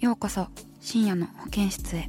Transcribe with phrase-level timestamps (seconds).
[0.00, 0.48] ようこそ
[0.80, 2.08] 深夜の保健室へ。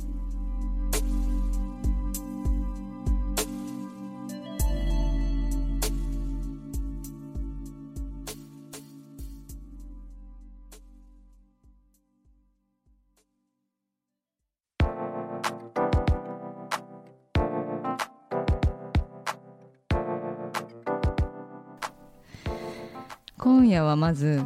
[23.38, 24.42] 今夜はまず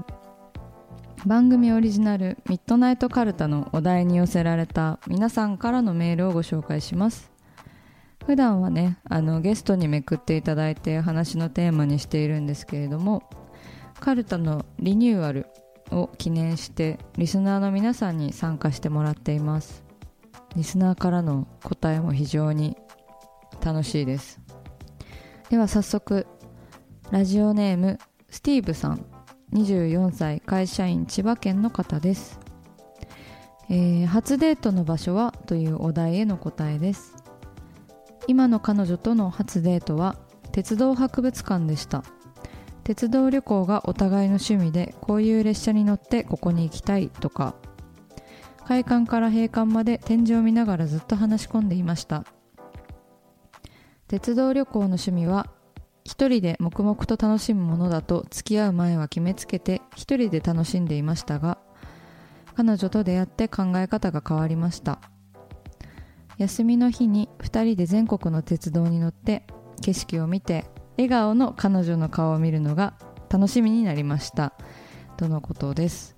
[1.26, 7.32] 番組オリジナルミッドナイトカルタのお題に寄せられた皆さんからのメールをご紹介します。
[8.28, 13.24] 普段はねあのゲストにめくっていただいて話のテーマにしているんですけれども
[14.00, 15.48] カルタのリニューアル
[15.92, 19.84] を記念してリスナーの皆さんに参加してもらっています。
[20.56, 22.78] リスナーからの答えも非常に
[23.64, 24.40] 楽しいです。
[25.50, 26.28] では早速
[27.10, 27.98] ラジオネーム
[28.30, 29.15] スティーブさん。
[29.56, 32.42] 24歳会社員千葉県の方です、
[33.70, 37.16] えー初デートの場所はというお題への答えです。
[38.28, 40.18] 今の彼女との初デートは
[40.52, 42.04] 鉄道博物館でした。
[42.84, 47.56] 鉄道旅行がお互いの趣味でこういう列車に乗ってここに行きたいとか。
[48.66, 52.26] 開館から閉館まで天井を見ながらずっと話し込んでいました。
[54.08, 55.48] 鉄道旅行の趣味は
[56.06, 61.58] 一人で黙々と楽しむものだと付き合う前は決めつけて一人で楽しんでいましたが
[62.56, 65.02] 彼女と出会って考え方が変わりました。
[66.38, 69.46] 休みの日に2人で全国の鉄道に乗って
[69.82, 70.66] 景色を見て
[70.98, 72.94] 笑顔の彼女の顔を見るのが
[73.30, 74.54] 楽しみになりました。
[75.18, 76.16] とのことです、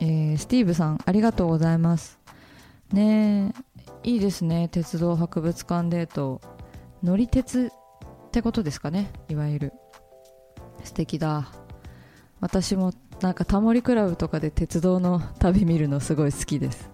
[0.00, 2.18] えースティーブさんありがとうございます。
[2.92, 3.52] ね
[4.04, 4.68] えいいですね。
[4.68, 6.40] 鉄道博物館デート。
[7.02, 7.72] 乗り鉄
[8.36, 9.10] ってことですかね。
[9.30, 9.72] いわゆる。
[10.84, 11.48] 素敵だ。
[12.38, 12.92] 私も
[13.22, 16.90] なんかタモリクラブとかで鉄道の旅見るのすごい好きです。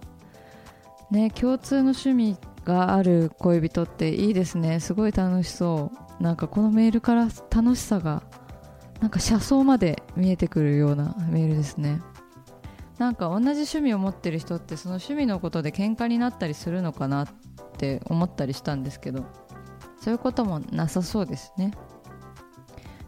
[1.11, 4.79] ね共通の趣味がある恋人っていいですね。
[4.79, 6.23] すごい楽しそう。
[6.23, 8.23] なんかこのメールから楽しさが
[9.01, 12.01] なんか車窓まで見えてくるようなメールですね。
[12.99, 17.27] なんか同じ趣味を持ってる人ってその趣味のことで喧嘩になったりするのかなっ
[17.77, 19.25] て思ったりしたんですけど。
[20.03, 21.71] そういうこともなさそうですね。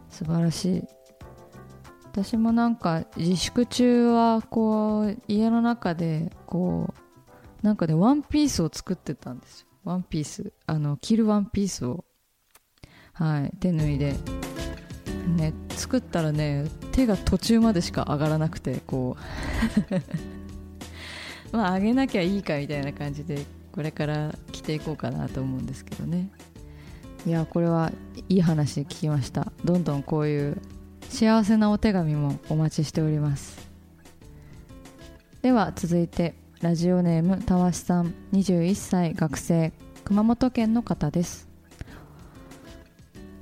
[0.08, 0.84] 素晴らしい。
[2.04, 6.94] 私もなんか自粛中はこう家の中でこ
[7.62, 9.66] うなんかねワンピースを作ってたんですよ。
[9.84, 10.54] ワンピース。
[10.64, 12.06] あの着るワンピースを。
[13.12, 13.52] はい。
[13.60, 14.14] 手縫いで。
[15.36, 19.18] ね作ったらね手が途中までしか上がらなくてこ
[21.52, 21.52] う。
[21.54, 26.30] まあ上げなきゃいいかみたいな感じでこれから着ていこうかなと思うんですけどね。
[27.26, 27.90] いやこれは
[28.28, 29.52] いい話聞きました。
[29.64, 30.62] どんどんこういう
[31.08, 33.68] 幸せなお手紙もお待ちしております。
[35.42, 38.14] では続いてラジオネームたわしさん。
[38.32, 39.72] 21歳学生。
[40.04, 41.48] 熊本県の方です。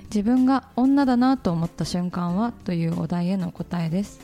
[0.04, 4.20] 自分が女だなと思った瞬間はというお題への答えです。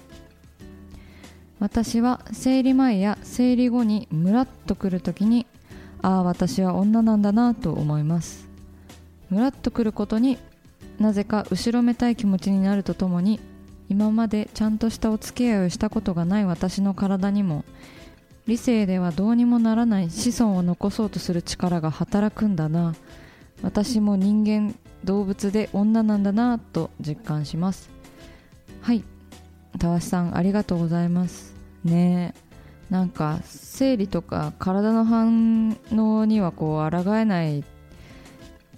[1.58, 5.46] 私は生理前や生理後にムラっとくるときに
[6.00, 8.49] ああ私は女なんだなと思います。
[9.30, 10.38] ムラっとくることに
[10.98, 13.40] なぜか後ろめたい気持ちになるとともに
[13.88, 17.64] 今までちゃんとしたお付き合いをしたことがない私の体にも
[18.46, 22.94] 理性ではどうにもならない子孫を残そうとする力が働くんだな。
[23.62, 24.74] 私も人間
[25.04, 27.90] 動物で女なんだなと実感します。
[28.80, 29.04] はい。
[29.78, 31.54] たわしさんありがとうございます。
[31.84, 32.34] ね。
[32.36, 37.62] えなんか生理とか体の反応にはこう抗えない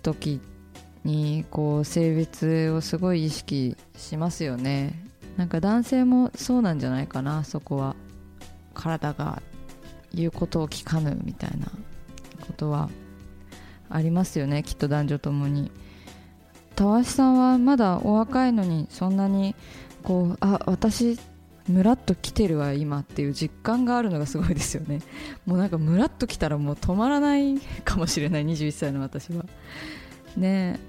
[0.02, 0.40] 時
[1.04, 5.04] にこう性別をすごい意識しますよね
[5.37, 7.96] なんか男性もそうなんじゃないかなそこは
[8.75, 9.43] 体が
[10.14, 11.66] 言うことを聞かぬみたいな
[12.46, 12.90] ことは
[13.88, 15.70] ありますよねきっと男女ともに。
[16.75, 19.55] たわしさんはまだお若いのにそんなに
[20.02, 21.19] こうあ私
[21.68, 25.00] ムラっと来てるわ今っていう実感があるのがすごいですよね。
[25.46, 29.44] もうなんかムラっと来たらもう止まらないかもしれない21歳の私は。
[30.36, 30.80] ね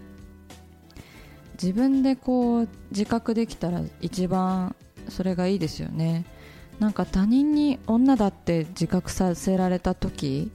[1.62, 4.76] 自分でこう自覚できたら一番
[5.10, 6.26] それがいいですよね。
[6.80, 10.52] なんか他人に女だって自覚させられた時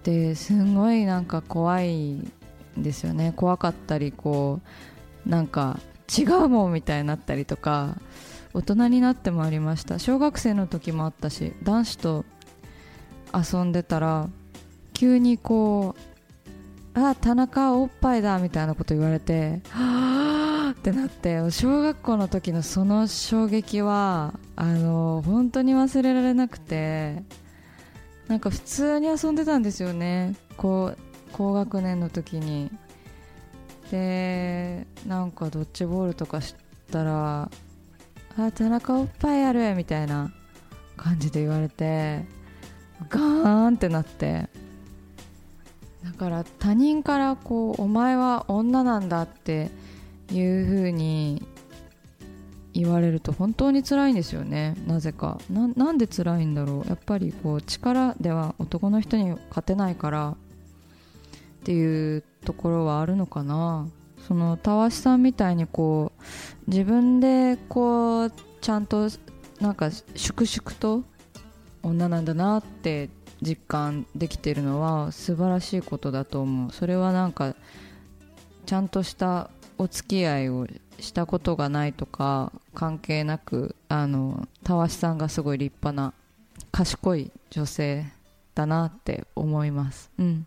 [0.00, 2.30] ってすごいなんか怖い
[2.76, 3.32] ですよね。
[3.34, 4.60] 怖かったりこ
[5.26, 5.80] うなんか
[6.16, 7.96] 違うもんみたいになったりとか。
[8.54, 9.98] 大人になってもありました。
[9.98, 12.24] 小学生の時もあったし男子と
[13.34, 14.28] 遊んでたら
[14.92, 16.00] 急にこう
[16.94, 27.24] 「あ田中おっぱいだ」みたいなこと言われて「はあ」ってなって小学校の時のその衝撃はあの本当に忘れられなくて
[28.28, 30.34] なんか普通に遊んでたんですよね。
[30.56, 30.98] こう
[31.32, 32.70] 高学年の時に。
[33.90, 36.54] でなんかドッジボールとかし
[36.90, 37.50] たら
[38.36, 40.32] あ田中おっぱいあるみたいな
[40.96, 42.24] 感じで言われて
[43.08, 44.48] ガーンってなって。
[46.04, 49.70] だから他人からこうお前は女なんだって
[50.30, 51.42] いう風に
[52.74, 54.76] 言われると本当に辛いんですよね。
[54.86, 55.40] なぜか。
[55.48, 56.88] なんで辛いんだろう。
[56.88, 60.36] やっぱりこう力では男の人に勝てないからっ
[61.64, 63.88] ていうところはあるのかな。
[64.26, 69.08] そのたわしさんみたいにこう自分でこうちゃんと
[69.60, 71.04] なんか粛々と
[71.82, 73.10] 女なんだなって
[73.42, 77.54] 実感できてるのは素晴らしいことだと思うそれはなんか
[78.64, 80.66] ちゃんとしたお付き合いを
[80.98, 86.14] したことがないとか関係なくあのたわしさんがすごい立派な
[86.72, 88.06] 賢い女性
[88.54, 90.10] だなって思います。
[90.18, 90.46] うん。